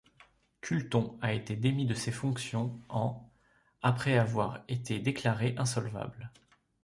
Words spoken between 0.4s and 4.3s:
Culleton a été démis de ses fonctions en après